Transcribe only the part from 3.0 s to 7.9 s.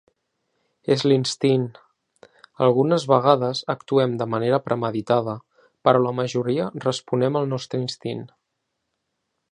vegades actuem de manera premeditada però la majoria responem al nostre